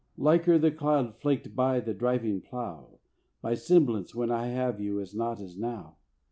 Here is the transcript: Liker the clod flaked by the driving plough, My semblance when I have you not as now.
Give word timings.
Liker 0.17 0.57
the 0.57 0.71
clod 0.71 1.15
flaked 1.19 1.55
by 1.55 1.79
the 1.79 1.93
driving 1.93 2.41
plough, 2.41 2.97
My 3.43 3.53
semblance 3.53 4.15
when 4.15 4.31
I 4.31 4.47
have 4.47 4.81
you 4.81 5.05
not 5.13 5.39
as 5.39 5.55
now. 5.55 5.97